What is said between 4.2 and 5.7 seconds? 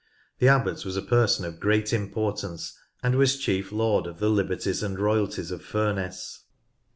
liberties and royalties of